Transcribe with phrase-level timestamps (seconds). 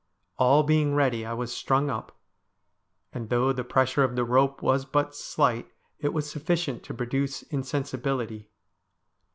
[0.39, 2.17] All being ready I was strung up,
[3.13, 7.43] and though the pressure of the rope was but slight it was sufficient to produce
[7.43, 8.49] insensibility.